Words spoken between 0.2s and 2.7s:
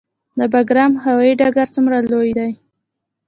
د بګرام هوايي ډګر څومره لوی دی؟